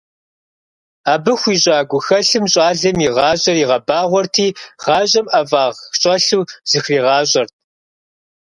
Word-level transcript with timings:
Абы 1.13 1.33
хуищӏа 1.41 1.77
гухэлъым 1.89 2.45
щӏалэм 2.51 2.97
и 3.07 3.09
гуащӏэр 3.15 3.57
игъэбагъуэрти, 3.63 4.47
гъащӏэм 4.83 5.25
ӏэфӏагъ 5.31 5.79
щӏэлъу 5.99 6.43
зыхригъащӏэрт. 6.69 7.53